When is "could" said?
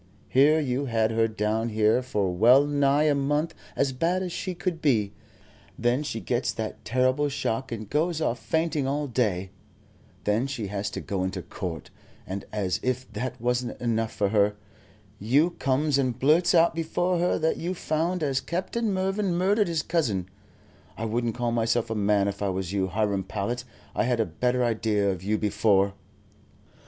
4.55-4.81